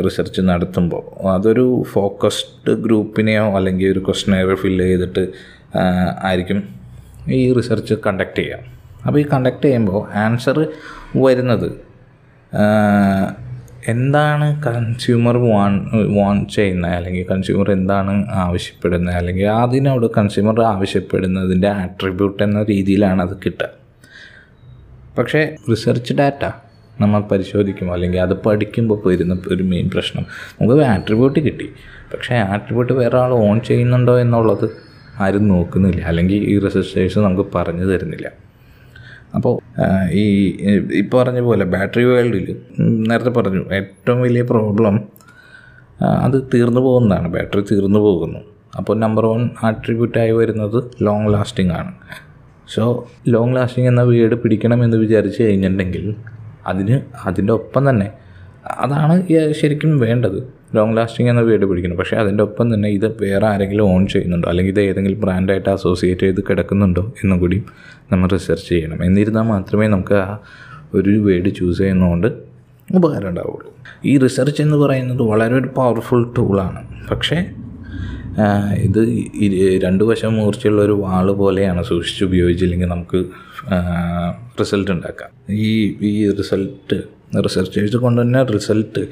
റിസർച്ച് 0.04 0.40
നടത്തുമ്പോൾ 0.40 1.02
അതൊരു 1.28 1.84
ഫോക്കസ്ഡ് 1.92 2.74
ഗ്രൂപ്പിനെയോ 2.74 3.56
അല്ലെങ്കിൽ 3.56 3.92
ഒരു 3.92 3.98
ക്വസ്റ്റനെയർ 3.98 4.54
ഫില്ല് 4.54 4.84
ചെയ്തിട്ട് 4.84 5.28
ആയിരിക്കും 6.22 6.60
ഈ 7.28 7.52
റിസർച്ച് 7.52 7.94
കണ്ടക്ട് 8.06 8.36
ചെയ്യുക. 8.36 8.58
അപ്പോൾ 9.06 9.18
ഈ 9.20 9.24
കണ്ടക്ട് 9.32 9.62
ചെയ്യുമ്പോൾ 9.62 10.16
ആൻസർ 10.18 10.66
വരുന്നത് 11.16 11.68
എന്താണ് 13.88 14.62
കൺസ്യൂമർ 14.62 15.36
വാൺ 15.36 15.90
വാൺ 16.16 16.46
ചെയ്യുന്നത്? 16.46 16.92
അല്ലെങ്കിൽ 16.92 17.26
കൺസ്യൂമർ 17.30 17.70
എന്താണ് 17.70 18.24
ആവശ്യപ്പെടുന്നത്? 18.32 19.14
അല്ലെങ്കിൽ 19.14 19.46
അതിനോട് 19.46 20.06
കൺസ്യൂമർ 20.16 20.60
ആവശ്യപ്പെടുന്നതിന്റെ 20.62 21.68
ആട്രിബ്യൂട്ട് 21.68 22.42
എന്ന 22.42 22.62
രീതിയിലാണ് 22.62 23.22
അത് 23.22 23.36
കിട്ടുക. 23.36 23.68
പക്ഷേ 25.18 25.56
റിസർച്ച് 25.70 26.14
ഡാറ്റ 26.14 26.50
നമ്മൾ 27.00 27.20
പരിശോധിക്കുമ്പോൾ 27.20 27.94
അല്ലെങ്കിൽ 27.94 28.20
അത് 28.20 28.34
പഠിക്കുമ്പോൾ 28.42 29.08
വരുന്ന 29.08 29.38
ഒരു 29.48 29.62
മെയിൻ 29.62 29.90
പ്രശ്നം 29.90 30.26
നമുക്ക് 30.60 30.82
ആട്രിബ്യൂട്ട് 30.82 31.40
കിട്ടി. 31.40 31.68
പക്ഷേ 32.14 32.34
ആട്രിബ്യൂട്ട് 32.34 32.92
വേറെ 32.92 33.18
ആൾ 33.18 33.32
ഓൺ 33.32 33.60
ചെയ്യുന്നുണ്ടോ 33.60 34.18
എന്നുള്ളത് 34.18 34.70
ആരും 35.18 35.48
നോക്കുന്നില്ല. 35.48 36.02
അല്ലെങ്കിൽ 36.02 36.34
ഈ 36.34 36.58
റിസർച്ചേഴ്സ് 36.58 37.18
നമുക്ക് 37.18 37.50
പറഞ്ഞു 37.54 37.84
തരുന്നില്ല. 37.84 38.43
അപ്പോൾ 39.34 39.58
ഈ 40.12 40.24
ഇപ്പോൾ 40.92 41.22
പറഞ്ഞ 41.22 41.40
പോലെ 41.40 41.64
ബാറ്ററി 41.64 42.04
വേൾഡിൽ 42.04 42.56
നേരത്തെ 42.80 43.30
പറഞ്ഞു 43.30 43.72
ഏറ്റവും 43.72 44.20
വലിയ 44.20 44.42
പ്രോബ്ലം 44.42 45.08
അത് 46.02 46.42
തീർന്നു 46.54 46.80
പോകുന്നതാണ്. 46.80 47.28
ബാറ്ററി 47.28 47.64
തീർന്നു 47.70 47.98
പോകുന്നു. 47.98 48.38
അപ്പോൾ 48.78 48.98
നമ്പർ 48.98 49.26
വൺ 49.26 49.50
ആട്രിബ്യൂട്ടായി 49.62 50.30
വരുന്നത് 50.30 50.84
ലോങ് 51.02 51.34
ലാസ്റ്റിംഗ് 51.34 51.72
ആണ്. 51.72 51.92
സോ 52.68 53.08
ലോങ് 53.28 53.56
ലാസ്റ്റിംഗ് 53.56 53.88
എന്ന 53.88 54.02
വീട് 54.02 54.34
പിടിക്കണമെന്ന് 54.34 54.96
വിചാരിച്ച് 54.96 55.42
കഴിഞ്ഞിട്ടുണ്ടെങ്കിൽ 55.42 56.14
അതിന് 56.66 57.00
അതിന്റെ 57.26 57.52
ഒപ്പം 57.52 57.90
തന്നെ 57.90 58.12
അതാണ് 58.80 59.14
ശരിക്കും 59.52 59.98
വേണ്ടത്. 59.98 60.53
ലോങ് 60.74 60.96
ലാസ്റ്റിംഗ് 60.96 61.30
എന്ന 61.30 61.40
വീട് 61.40 61.64
പിടിക്കുന്നു. 61.66 61.96
പക്ഷേ 61.96 62.16
അതിന്റെ 62.16 62.42
ഒപ്പം 62.44 62.74
തന്നെ 62.74 62.88
ഇത് 62.88 63.06
വേറെ 63.22 63.46
ആരെങ്കിലും 63.46 63.84
ഓൺ 63.84 64.06
ചെയ്യുന്നുണ്ടോ? 64.06 64.48
അല്ലെങ്കിൽ 64.48 64.72
ഇത് 64.72 64.80
ഏതെങ്കിലും 64.80 65.20
ബ്രാൻഡായിട്ട് 65.20 65.70
അസോസിയേറ്റ് 65.70 66.20
ചെയ്ത് 66.20 66.40
കിടക്കുന്നുണ്ടോ 66.50 67.02
എന്നും 67.24 67.38
കൂടി 67.38 67.62
നമ്മൾ 68.12 68.28
റിസർച്ച് 68.28 68.68
ചെയ്യണം. 68.68 69.04
എന്നിരുന്നാൽ 69.04 69.42
മാത്രമേ 69.42 69.86
നമുക്ക് 69.86 70.14
ആ 70.14 70.38
ഒരു 70.94 71.10
വേർഡ് 71.10 71.54
ചൂസ് 71.54 71.78
ചെയ്യുന്നതുകൊണ്ട് 71.78 72.28
ഉപകാരം 72.94 73.28
ഉണ്ടാവുള്ളൂ. 73.28 73.74
ഈ 74.04 74.18
റിസർച്ച് 74.18 74.62
എന്ന് 74.62 74.76
പറയുന്നത് 74.76 75.22
വളരെ 75.22 75.54
ഒരു 75.54 75.68
പവർഫുൾ 75.76 76.32
ടൂളാണ് 76.38 76.80
പക്ഷേ 77.10 77.38
ഇത് 78.76 79.00
രണ്ടു 79.84 80.04
വശം 80.04 80.34
മൂർച്ചയുള്ള 80.34 80.82
ഒരു 80.82 80.92
വാൾ 80.92 81.32
പോലെയാണ് 81.32 81.82
സൂക്ഷിച്ച് 81.84 82.24
ഉപയോഗിച്ചില്ലെങ്കിൽ 82.24 82.86
നമുക്ക് 82.86 83.24
റിസൾട്ട് 84.60 84.90
ഉണ്ടാക്കാം. 84.90 85.30
ഈ 85.54 85.94
ഈ 86.00 86.30
റിസൾട്ട് 86.30 86.96
റിസർച്ചേഴ്സ് 87.44 87.96
കൊണ്ടുതന്നെ 87.96 88.42
റിസൾട്ട് 88.42 89.02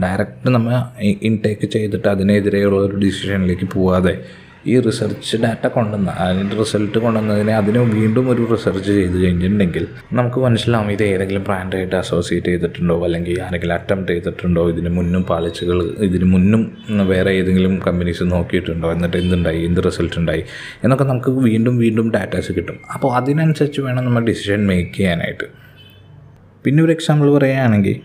ഡയറക്റ്റ് 0.00 0.50
നമ്മൾ 0.50 0.74
ഇൻടേക്ക് 1.22 1.66
ചെയ്തിട്ട് 1.66 2.08
അതിനെതിരെയുള്ള 2.08 2.76
ഒരു 2.76 2.96
ഡിസിഷനിലേക്ക് 2.96 3.64
പോവാതെ 3.64 4.42
ഈ 4.66 4.80
റിസർച്ച് 4.80 5.36
ഡാറ്റ 5.36 5.66
കൊണ്ടുവന്ന 5.66 6.10
അതിന്റെ 6.10 6.56
റിസൾട്ട് 6.56 6.98
കൊണ്ടുവന്നതിനെ 6.98 7.52
അതിന് 7.52 7.78
വീണ്ടും 7.78 8.28
ഒരു 8.30 8.42
റിസർച്ച് 8.52 8.92
ചെയ്ത് 8.98 9.24
കഴിഞ്ഞിട്ടുണ്ടെങ്കിൽ 9.24 9.88
നമുക്ക് 10.12 10.40
മനസ്സിലാവും 10.40 10.90
ഇത് 10.92 11.02
ഏതെങ്കിലും 11.02 11.42
ബ്രാൻഡായിട്ട് 11.42 11.96
അസോസിയേറ്റ് 11.96 12.46
ചെയ്തിട്ടുണ്ടോ 12.46 13.04
അല്ലെങ്കിൽ 13.04 13.40
ആരെങ്കിലും 13.42 13.74
അറ്റംപ്റ്റ് 13.74 14.12
ചെയ്തിട്ടുണ്ടോ 14.12 14.70
ഇതിന് 14.70 14.88
മുന്നും 14.88 15.22
പാളിച്ചകൾ 15.22 15.82
ഇതിന് 15.82 16.24
മുന്നും 16.24 16.62
വേറെ 17.06 17.30
ഏതെങ്കിലും 17.30 17.80
കമ്പനീസ് 17.80 18.22
നോക്കിയിട്ടുണ്ടോ 18.22 18.92
എന്നിട്ട് 18.92 19.16
എന്തുണ്ടായി 19.16 19.64
എന്ത് 19.64 19.84
റിസൾട്ട് 19.84 20.18
ഉണ്ടായി 20.18 20.44
എന്നൊക്കെ 20.84 21.04
നമുക്ക് 21.04 21.30
വീണ്ടും 21.30 21.78
വീണ്ടും 21.78 22.10
ഡാറ്റാസ് 22.10 22.52
കിട്ടും. 22.52 22.78
അപ്പോൾ 22.94 23.16
അതിനനുസരിച്ച് 23.16 23.80
വേണം 23.80 24.04
നമ്മൾ 24.04 24.24
ഡിസിഷൻ 24.24 24.66
മേക്ക് 24.66 24.96
ചെയ്യാനായിട്ട്. 24.96 25.44
പിന്നെ 26.64 26.82
ഒരു 26.82 26.92
എക്സാമ്പിൾ 26.92 27.34
പറയുകയാണെങ്കിൽ 27.34 28.00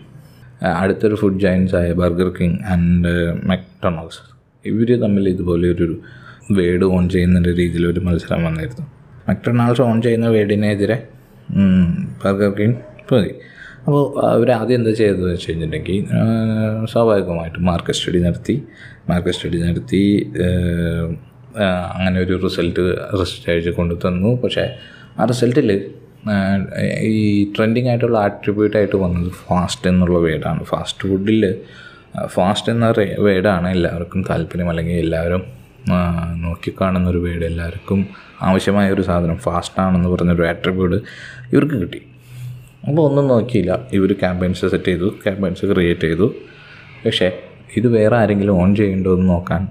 അടുത്തൊരു 0.62 1.14
ഫുഡ് 1.14 1.40
ജോയിൻസ് 1.40 1.76
ആയ 1.76 1.92
ബർഗർ 1.92 2.32
കിങ് 2.40 2.58
ആൻഡ് 2.64 3.36
മെക്ഡൊണാൾഡ്സ് 3.46 4.20
ഇവർ 4.64 5.00
തമ്മിൽ 5.00 5.28
ഇതുപോലെ 5.28 5.68
ഒരു 5.68 6.00
വേഡ് 6.52 6.84
ഓൺ 6.84 7.08
ചെയ്യുന്ന 7.08 7.38
രീതിയിലൊരു 7.42 8.00
മത്സരം 8.00 8.44
വന്നിരുന്നു. 8.44 8.86
മെക്ഡൊണാൾഡ്സ് 9.28 9.82
ഓൺ 9.82 10.02
ചെയ്യുന്ന 10.02 10.26
വേഡിനെതിരെ 10.26 11.08
ബർഗർ 12.24 12.50
കിങ് 12.50 12.74
പോയി 13.10 13.34
അപ്പോൾ 13.84 14.20
അവർ 14.20 14.50
ആദ്യം 14.50 14.76
എന്താ 14.76 14.90
ചെയ്തതെന്ന് 14.90 15.32
വെച്ച് 15.32 15.50
കഴിഞ്ഞിട്ടുണ്ടെങ്കിൽ 15.50 16.06
സ്വാഭാവികമായിട്ടും 16.84 17.64
മാർക്കറ്റ് 17.64 17.98
സ്റ്റഡി 17.98 18.18
നടത്തി 18.18 18.62
മാർക്കറ്റ് 19.08 19.36
സ്റ്റഡി 19.36 19.56
നടത്തി 19.56 20.18
അങ്ങനെ 21.94 22.20
ഒരു 22.20 22.40
റിസൾട്ട് 22.44 22.80
റിസർച്ച് 23.20 23.70
കൊണ്ടു 23.70 23.94
തന്നു 23.94 24.40
പക്ഷേ 24.42 24.78
ആ 25.18 25.24
റിസൾട്ടിൽ 25.24 25.90
ഈ 27.02 27.52
ട്രെൻഡിങ് 27.56 27.88
ആയിട്ടുള്ള 27.88 28.18
ആട്രിബ്യൂട്ടായിട്ട് 28.18 28.96
വന്നത് 28.96 29.30
ഫാസ്റ്റ് 29.32 29.88
എന്നുള്ള 29.90 30.18
വേർഡാണ്. 30.18 30.64
ഫാസ്റ്റ് 30.64 31.08
ഫുഡിൽ 31.08 31.44
ഫാസ്റ്റ് 32.26 32.72
എന്ന 32.72 32.94
വേർഡാണ് 33.18 33.68
എല്ലാവർക്കും 33.68 34.22
താല്പര്യം 34.30 34.68
അല്ലെങ്കിൽ 34.68 34.92
എല്ലാവരും 34.92 35.42
നോക്കിക്കാണുന്നൊരു 36.44 37.18
വേർഡ്. 37.18 37.44
എല്ലാവർക്കും 37.44 38.06
ആവശ്യമായ 38.42 38.92
ഒരു 38.92 39.02
സാധനം 39.02 39.36
ഫാസ്റ്റാണെന്ന് 39.36 40.08
പറഞ്ഞൊരു 40.08 40.46
ആട്രിബ്യൂട്ട് 40.46 40.96
ഇവർക്ക് 41.52 41.74
കിട്ടി. 41.74 42.00
അപ്പോൾ 42.88 43.02
ഒന്നും 43.08 43.28
നോക്കിയില്ല. 43.28 43.72
ഇവർ 43.92 44.12
ക്യാമ്പയിൻസ് 44.12 44.66
സെറ്റ് 44.66 44.84
ചെയ്തു 44.84 45.08
ക്യാമ്പയിൻസ് 45.24 45.66
ക്രിയേറ്റ് 45.66 46.00
ചെയ്തു. 46.00 46.34
പക്ഷേ 47.04 47.32
ഇത് 47.76 47.86
വേറെ 47.86 48.16
ആരെങ്കിലും 48.16 48.54
ഓൺ 48.60 48.76
ചെയ്യേണ്ടോ 48.76 49.14
എന്ന് 49.14 49.28
നോക്കാൻ 49.30 49.68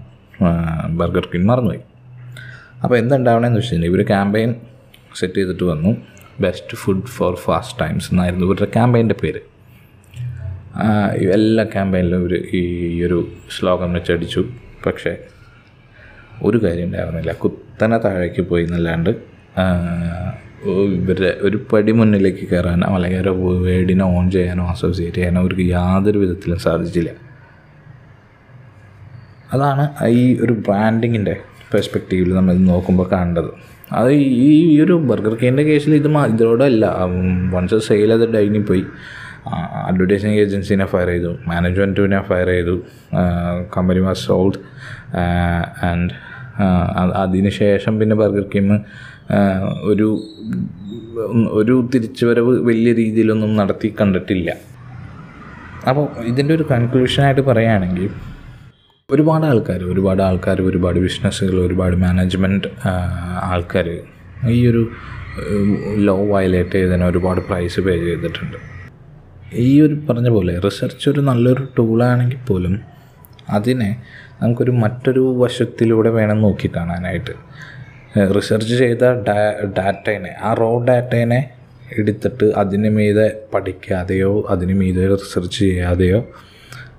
ബർഗർ 0.90 1.28
കിൻ 1.34 1.46
മറന്നുപോയി. 1.46 1.82
അപ്പോൾ 2.84 2.98
എന്തുണ്ടാവണമെന്ന് 2.98 3.58
വെച്ചിട്ടുണ്ടെങ്കിൽ 3.58 3.98
ഇവർ 3.98 4.08
ക്യാമ്പയിൻ 4.08 4.56
സെറ്റ് 5.16 5.36
ചെയ്തിട്ട് 5.36 5.64
വന്നു. 5.64 5.98
Best 6.42 6.78
food 6.82 7.12
for 7.16 7.34
fast 7.46 7.78
times 7.82 8.08
എന്നായിരുന്നു 8.12 8.46
ഇവരുടെ 8.46 8.68
ക്യാമ്പയിന്റെ 8.76 9.16
പേര്. 9.22 9.42
എല്ലാ 11.38 11.64
ക്യാമ്പയിനിലും 11.76 12.20
ഇവർ 12.24 12.34
ഈ 12.60 12.64
ഒരു 13.08 13.20
ശ്ലോകം 13.56 13.94
വെച്ചടിച്ചു. 13.98 14.42
പക്ഷേ 14.86 15.14
ഒരു 16.48 16.58
കാര്യം 16.64 16.86
ഉണ്ടായിരുന്നില്ല. 16.88 17.32
കുത്തനെ 17.44 17.98
താഴേക്ക് 18.04 18.42
പോയി 18.50 18.66
എന്നല്ലാണ്ട് 18.66 19.12
ഇവരുടെ 20.98 21.32
ഒരു 21.48 21.58
പടി 21.72 21.92
മുന്നിലേക്ക് 21.92 22.44
കയറാനോ 22.52 22.88
അല്ലെങ്കിൽ 22.96 23.22
ഒരു 23.22 23.34
വേർഡിനെ 23.66 24.06
ഓൺ 24.16 24.26
ചെയ്യാനോ 24.32 24.64
അസോസിയേറ്റ് 24.74 25.18
ചെയ്യാനോ 25.18 25.42
അവർക്ക് 25.42 25.66
യാതൊരു 25.78 26.20
വിധത്തിലും 26.24 26.60
സാധിച്ചില്ല. 26.68 27.12
അതാണ് 29.54 29.84
ഈ 30.20 30.24
ഒരു 30.46 30.54
ബ്രാൻഡിങ്ങിന്റെ 30.68 31.36
പെർസ്പെക്റ്റീവിൽ 31.74 32.32
നമ്മൾ 32.36 32.56
നോക്കുമ്പോൾ 32.72 33.08
കാണേണ്ടത് 33.12 33.52
അത് 33.92 34.12
ഈ 34.12 34.50
ഈ 34.72 34.82
ഒരു 34.82 34.94
ബർഗർ 34.94 35.34
കിങ്ങിന്റെ 35.34 35.64
കേസിൽ 35.64 35.96
ഇത് 35.96 36.10
ഇതോടല്ല 36.34 36.86
വൺസ് 37.54 37.80
സെയിൽ 37.88 38.14
അത് 38.14 38.34
ഡൈനി 38.34 38.60
പോയി. 38.60 38.86
അഡ്വർടൈസിങ് 39.88 40.34
ഏജൻസിനെ 40.34 40.86
ഫയർ 40.86 41.08
ചെയ്തു. 41.08 41.38
മാനേജ്മെന്റിനെ 41.48 42.22
ഫയർ 42.22 42.48
ചെയ്തു. 42.48 42.84
കമ്പനി 43.76 44.00
വാസ് 44.00 44.26
സോൾഡ് 44.28 44.60
ആൻഡ് 45.90 46.10
അതിനുശേഷം 47.16 48.00
പിന്നെ 48.00 48.16
ബർഗർ 48.16 48.46
കിങ് 48.54 48.80
ഒരു 49.92 50.08
ഒരു 51.52 51.90
തിരിച്ചുവരവ് 51.94 52.60
വലിയ 52.60 52.94
രീതിയിലൊന്നും 52.94 53.56
നടത്തി 53.56 53.96
കണ്ടിട്ടില്ല. 54.02 54.54
അപ്പോൾ 55.90 56.08
ഇതിന്റെ 56.24 56.54
ഒരു 56.54 56.66
കൺക്ലൂഷനായിട്ട് 56.72 57.42
പറയുകയാണെങ്കിൽ 57.42 58.10
ഒരുപാട് 59.14 59.46
ആൾക്കാർ 59.46 59.82
ഒരുപാട് 59.92 60.22
ആൾക്കാർ 60.22 60.58
ഒരുപാട് 60.62 60.98
ബിസിനസ്സുകൾ 61.04 61.58
ഒരുപാട് 61.66 61.96
മാനേജ്മെന്റ് 61.96 62.70
ആൾക്കാർ 63.50 63.88
ഈ 64.54 64.58
ഒരു 64.70 64.82
ലോ 66.08 66.16
വയലേറ്റ് 66.32 66.72
ചെയ്തതിന് 66.72 67.04
ഒരുപാട് 67.04 67.40
പ്രൈസ് 67.50 67.82
പേ 67.86 67.94
ചെയ്തിട്ടുണ്ട്. 68.06 68.58
ഈ 69.66 69.68
ഒരു 69.82 69.96
പറഞ്ഞ 70.10 70.30
പോലെ 70.30 70.56
റിസർച്ച് 70.66 71.06
ഒരു 71.10 71.22
നല്ലൊരു 71.30 71.68
ടൂളാണെങ്കിൽ 71.78 72.42
പോലും 72.50 72.76
അതിനെ 73.50 73.90
നമുക്കൊരു 74.42 74.74
മറ്റൊരു 74.84 75.24
വശത്തിലൂടെ 75.44 76.10
വേണം 76.10 76.42
നോക്കി 76.42 76.72
കാണാനായിട്ട്. 76.76 77.36
റിസർച്ച് 78.38 78.76
ചെയ്ത 78.84 79.14
ഡാ 79.30 79.38
ഡാറ്റേനെ 79.80 80.34
ആ 80.42 80.52
റോ 80.54 80.72
ഡാറ്റേനെ 80.90 81.40
എടുത്തിട്ട് 81.98 82.50
അതിന് 82.64 82.92
മീതെ 82.98 83.30
പഠിക്കാതെയോ 83.54 84.34
അതിന് 84.50 84.74
മീതെ 84.74 85.08
റിസർച്ച് 85.16 85.60
ചെയ്യാതെയോ 85.66 86.22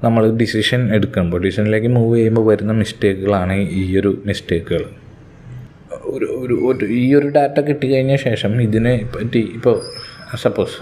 നമ്മൾ 0.05 0.25
ഡിസിഷൻ 0.41 0.81
എടുക്കുമ്പോൾ 0.97 1.39
ഡിസിഷനിലേക്ക് 1.45 1.89
മൂവ് 1.97 2.13
ചെയ്യുമ്പോൾ 2.17 2.45
വരുന്ന 2.51 2.73
മിസ്റ്റേക്കുകളാണ് 2.83 3.55
ഈ 3.81 3.85
ഒരു 4.01 4.11
മിസ്റ്റേക്കുകൾ 4.29 4.85
ഒരു 6.11 6.27
ഒരു 6.43 6.55
ഒരു 6.69 6.85
ഈ 6.99 7.07
ഒരു 7.19 7.29
ഡാറ്റ 7.37 7.57
കിട്ടിക്കഴിഞ്ഞ 7.69 8.15
ശേഷം 8.27 8.53
ഇതിനെ 8.67 8.93
പറ്റി 9.15 9.43
ഇപ്പോൾ 9.57 9.75
സപ്പോസ് 10.43 10.77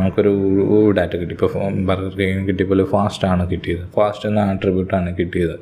നമുക്കൊരു 0.00 0.32
ഡാറ്റ 0.98 1.14
കിട്ടി. 1.20 1.34
ഇപ്പോൾ 1.36 1.50
ബർഗർ 1.90 2.12
കിങ് 2.20 2.42
കിട്ടിയപ്പോൾ 2.48 2.82
ഫാസ്റ്റ് 2.94 3.26
ആണ് 3.32 3.44
കിട്ടിയത്. 3.50 3.84
ഫാസ്റ്റ് 3.96 4.26
എന്ന 4.30 4.40
ആട്രിബ്യൂട്ടാണ് 4.50 5.10
കിട്ടിയത്. 5.20 5.56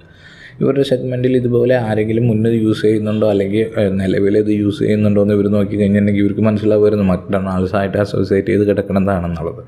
ഇവരുടെ 0.60 0.84
സെഗ്മെന്റിൽ 0.90 1.34
ഇതുപോലെ 1.40 1.74
ആരെങ്കിലും 1.88 2.24
മുന്നേ 2.30 2.50
യൂസ് 2.64 2.82
ചെയ്യുന്നുണ്ടോ? 2.86 3.26
അല്ലെങ്കിൽ 3.34 3.66
നിലവിൽ 4.00 4.36
ഇത് 4.38 4.52
യൂസ് 4.62 4.80
ചെയ്യുന്നുണ്ടോ 4.84 5.22
എന്ന് 5.24 5.34
ഇവർ 5.38 5.46
നോക്കി 5.56 5.74
കഴിഞ്ഞിട്ടുണ്ടെങ്കിൽ 5.80 6.24
ഇവർക്ക് 6.24 6.44
മനസ്സിലാവുമായിരുന്നു. 6.48 7.06
മക്ഡൊണാൾഡ്സ് 7.12 7.76
ആയിട്ട് 7.80 7.98
അസോസിയേറ്റ് 8.06 8.50
ചെയ്ത് 8.52 8.64
കിടക്കുന്നതാണെന്നുള്ളത്. 8.70 9.62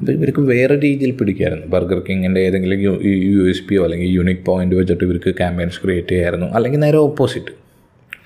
അപ്പോൾ 0.00 0.12
ഇവർക്ക് 0.16 0.42
വേറെ 0.50 0.74
രീതിയിൽ 0.84 1.10
പിടിക്കുമായിരുന്നു 1.20 1.66
ബർഗർ 1.72 1.98
കിങ്ങിന്റെ 2.08 2.40
ഏതെങ്കിലും 2.48 2.78
യു 2.84 2.92
യു 3.34 3.42
എസ് 3.52 3.64
പിയോ 3.68 3.80
അല്ലെങ്കിൽ 3.86 4.08
യൂണിക് 4.18 4.44
പോയിന്റ് 4.50 4.76
വെച്ചിട്ട് 4.78 5.04
ഇവർക്ക് 5.06 5.30
ക്യാമ്പയിൻസ് 5.40 5.80
ക്രിയേറ്റ് 5.82 6.12
ചെയ്യായിരുന്നു. 6.12 6.46
അല്ലെങ്കിൽ 6.58 6.80
നേരെ 6.84 7.00
ഓപ്പോസിറ്റ് 7.08 7.52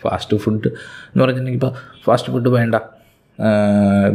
ഫാസ്റ്റ് 0.02 0.37
ഫുഡ് 0.45 0.69
എന്ന് 1.11 1.23
പറഞ്ഞിട്ടുണ്ടെങ്കിൽ 1.23 1.61
ഇപ്പോൾ 1.61 1.73
ഫാസ്റ്റ് 2.04 2.31
ഫുഡ് 2.35 2.50
വേണ്ട. 2.57 2.75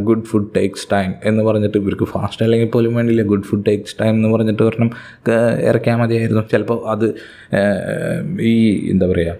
ഗുഡ് 0.08 0.24
ഫുഡ് 0.30 0.48
ടേക്സ് 0.56 0.86
ടൈം 0.92 1.10
എന്ന് 1.30 1.42
പറഞ്ഞിട്ട് 1.48 1.78
ഇവർക്ക് 1.82 2.06
ഫാസ്റ്റ് 2.12 2.42
അല്ലെങ്കിൽ 2.44 2.68
പോലും 2.74 2.92
വേണ്ടിയില്ല 2.98 3.24
ഗുഡ് 3.32 3.46
ഫുഡ് 3.48 3.66
ടേക്സ് 3.66 3.96
ടൈം 4.00 4.12
എന്ന് 4.18 4.30
പറഞ്ഞിട്ട് 4.34 4.62
ഒരെണ്ണം 4.68 4.90
ഇറക്കിയാൽ 5.70 5.98
മതിയായിരുന്നു. 6.02 6.42
ചിലപ്പോൾ 6.52 6.78
അത് 6.94 7.06
ഈ 8.52 8.54
എന്താ 8.92 9.08
പറയുക 9.12 9.36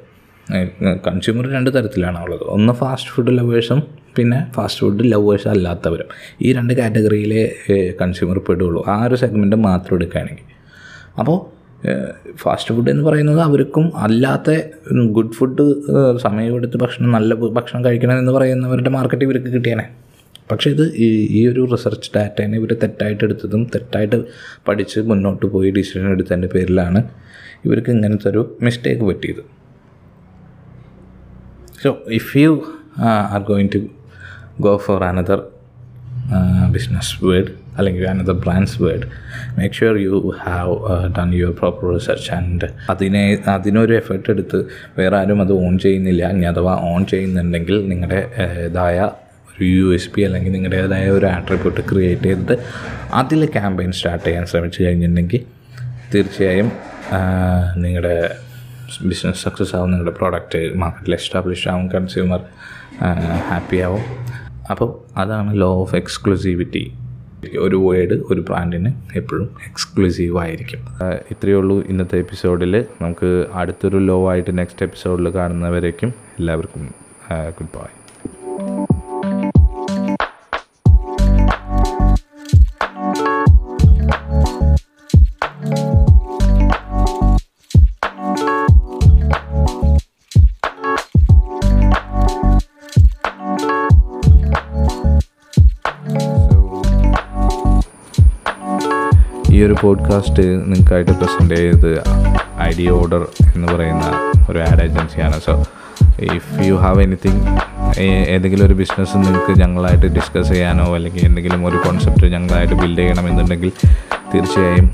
കൺസ്യൂമർ 1.08 1.44
രണ്ട് 1.56 1.70
തരത്തിലാണ് 1.76 2.18
ഉള്ളത്. 2.24 2.44
ഒന്ന് 2.56 2.72
ഫാസ്റ്റ് 2.82 3.10
ഫുഡ് 3.14 3.34
ലവേഴ്സും 3.38 3.80
പിന്നെ 4.16 4.38
ഫാസ്റ്റ് 4.56 4.80
ഫുഡ് 4.82 5.04
ലവേഴ്സ് 5.12 5.48
അല്ലാത്തവരും. 5.54 6.08
ഈ 6.44 6.50
രണ്ട് 6.58 6.72
കാറ്റഗറിയിലെ 6.78 7.42
കൺസ്യൂമർ 8.00 8.38
പെടുള്ളൂ 8.48 8.82
ആ 8.94 8.96
ഒരു 9.06 9.16
സെഗ്മെന്റ് 9.22 9.58
മാത്രം 9.68 9.94
എടുക്കുകയാണെങ്കിൽ. 9.98 10.46
അപ്പോൾ 11.20 11.38
ഫാസ്റ്റ് 12.42 12.72
ഫുഡ് 12.74 12.90
എന്ന് 12.92 13.04
പറയുന്നത് 13.06 13.40
അവർക്കും 13.46 13.84
അല്ലാത്ത 14.06 14.50
ഗുഡ് 15.16 15.34
ഫുഡ് 15.36 15.64
സമയമെടുത്ത് 16.24 16.78
ഭക്ഷണം 16.82 17.12
നല്ല 17.16 17.34
ഭക്ഷണം 17.58 17.80
കഴിക്കണം 17.86 18.16
എന്ന് 18.22 18.32
പറയുന്നവരുടെ 18.36 18.90
മാർക്കറ്റ് 18.96 19.24
ഇവർക്ക് 19.28 19.50
കിട്ടിയേനെ. 19.54 19.86
പക്ഷേ 20.50 20.68
ഇത് 20.74 20.84
ഈ 21.04 21.06
ഈ 21.38 21.40
ഒരു 21.50 21.62
റിസർച്ച് 21.72 22.10
ഡാറ്റേനെ 22.16 22.56
ഇവർ 22.60 22.70
തെറ്റായിട്ട് 22.82 23.22
എടുത്തതും 23.26 23.62
തെറ്റായിട്ട് 23.74 24.18
പഠിച്ച് 24.68 25.00
മുന്നോട്ട് 25.10 25.46
പോയി 25.54 25.70
ഡിസിഷൻ 25.78 26.06
എടുത്തതിന്റെ 26.14 26.48
പേരിലാണ് 26.54 27.00
ഇവർക്ക് 27.66 27.90
ഇങ്ങനത്തെ 27.96 28.28
ഒരു 28.32 28.42
മിസ്റ്റേക്ക് 28.66 29.04
പറ്റിയത്. 29.10 29.42
So 31.82 31.90
if 32.18 32.32
you 32.42 32.52
are 33.34 33.42
going 33.50 33.70
to 33.74 33.80
go 34.66 34.74
for 34.76 35.04
another 35.04 35.40
business 36.72 37.14
word 37.24 37.52
അല്ലെങ്കിൽ 37.78 38.04
another 38.08 38.36
brands 38.44 38.82
word 38.82 39.06
make 39.58 39.74
sure 39.74 39.96
you 40.06 40.32
have 40.44 40.74
done 41.18 41.30
your 41.34 41.52
proper 41.60 41.84
research 41.94 42.30
and 42.32 42.68
അതിനെ 42.90 43.22
അതിനൊരു 43.54 43.94
എഫേർട്ട് 43.94 44.30
എടുത്ത് 44.30 44.58
വേറെ 44.98 45.16
ആരും 45.16 45.40
അത് 45.42 45.52
ഓൺ 45.64 45.78
ചെയ്യുന്നില്ല. 45.78 46.22
ഇനി 46.30 46.46
അഥവാ 46.52 46.74
ഓൺ 46.92 47.06
ചെയ്യുന്നുണ്ടെങ്കിൽ 47.06 47.76
നിങ്ങളുടെ 47.90 48.20
ഇതായ 48.68 48.98
ഒരു 49.50 49.64
യു 49.64 49.86
എസ് 49.94 50.10
പി 50.14 50.20
അല്ലെങ്കിൽ 50.22 50.52
നിങ്ങളുടേതായ 50.52 51.06
ഒരു 51.10 51.26
ആട്രിബ്യൂട്ട് 51.26 51.80
ക്രിയേറ്റ് 51.90 52.22
ചെയ്തിട്ട് 52.22 52.56
അതിൽ 53.20 53.40
ക്യാമ്പയിൻ 53.56 53.92
സ്റ്റാർട്ട് 53.98 54.24
ചെയ്യാൻ 54.26 54.46
ശ്രമിച്ചു 54.46 54.80
കഴിഞ്ഞിട്ടുണ്ടെങ്കിൽ 54.82 55.42
തീർച്ചയായും 56.14 56.68
നിങ്ങളുടെ 57.82 58.16
ബിസിനസ് 59.10 59.40
സക്സസ് 59.44 59.74
ആവും. 59.76 59.90
നിങ്ങളുടെ 59.90 60.14
പ്രോഡക്റ്റ് 60.18 60.60
മാർക്കറ്റിൽ 60.82 61.14
എസ്റ്റാബ്ലിഷ് 61.14 61.68
ആവും. 61.72 61.86
കൺസ്യൂമർ 61.88 62.40
ഹാപ്പി 63.50 63.78
ആവും. 63.86 64.04
അപ്പോൾ 64.70 65.18
അതാണ് 65.18 65.60
ലോ 65.60 65.74
ഓഫ് 65.74 65.96
എക്സ്ക്ലൂസിവിറ്റി 65.96 66.84
ഒരു 67.58 67.76
വേർഡ് 67.76 68.14
ഒരു 68.30 68.40
ബ്രാൻഡിന് 68.40 68.90
എപ്പോഴും 69.16 69.50
എക്സ്ക്ലൂസീവ് 69.66 70.38
ആയിരിക്കും. 70.38 70.80
ഇത്രയേ 71.30 71.54
ഉള്ളൂ 71.54 71.82
ഇന്നത്തെ 71.86 72.18
എപ്പിസോഡിൽ 72.18 72.74
നമുക്ക് 73.02 73.46
അടുത്തൊരു 73.54 73.96
ലോ 73.98 74.30
ആയിട്ട് 74.30 74.58
നെക്സ്റ്റ് 74.58 74.86
എപ്പിസോഡിൽ 74.86 75.28
കാണുന്നവരേക്കും 75.34 76.14
എല്ലാവർക്കും 76.38 76.82
ഗുഡ് 77.58 77.72
ബൈ 77.76 77.88
പോഡ്കാസ്റ്റ് 99.90 100.42
നിങ്ങൾക്കായിട്ട് 100.42 101.12
പ്രസന്റ് 101.12 101.54
ചെയ്തത് 101.54 101.92
ഐഡിയ 102.62 102.90
ഓർഡർ 102.90 103.22
എന്ന് 103.54 103.68
പറയുന്ന 103.72 104.06
ഒരു 104.50 104.58
ആഡ് 104.58 104.82
ഏജൻസിയാണ് 104.82 105.40
so 105.40 105.52
if 106.34 106.66
you 106.66 106.74
have 106.74 107.02
anything 107.02 107.40
ഏതെങ്കിലും 108.34 108.66
ഒരു 108.66 108.74
ബിസിനസ് 108.74 109.16
നിങ്ങൾക്ക് 109.16 109.52
ഞങ്ങളായിട്ട് 109.60 110.06
ഡിസ്കസ് 110.06 110.48
ചെയ്യാനോ 110.48 110.94
അല്ലെങ്കിൽ 110.94 111.24
എന്തെങ്കിലും 111.26 111.66
ഒരു 111.66 111.76
കോൺസെപ്റ്റ് 111.76 112.26
ഞങ്ങളായിട്ട് 112.26 112.74
ബിൽഡ് 112.74 112.98
ചെയ്യണമെന്നുണ്ടെങ്കിൽ 112.98 113.72
തീർച്ചയായും 114.34 114.90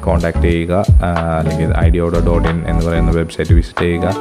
കോൺടാക്റ്റ് 0.00 0.46
ചെയ്യുക. 0.48 0.74
അല്ലെങ്കിൽ 1.38 1.92
ഡി 1.94 1.98
ഓഡോ 1.98 2.20
ഡോട്ട് 2.26 2.48
ഇൻ 2.48 2.58
എന്ന് 2.68 2.86
പറയുന്ന 2.86 3.10
വെബ്സൈറ്റ് 3.10 3.54
വിസിറ്റ് 3.54 3.84
ചെയ്യുക. 3.84 4.14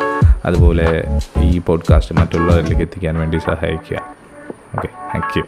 അതുപോലെ 0.46 0.88
ഈ 1.42 1.60
പോഡ്കാസ്റ്റ് 1.60 2.16
മറ്റുള്ളവരിലേക്ക് 2.20 2.82
എത്തിക്കാൻ 2.82 3.16
വേണ്ടി 3.20 3.38
സഹായിക്കുക. 3.50 4.00
Okay 4.76 4.90
thank 5.14 5.38
you 5.40 5.44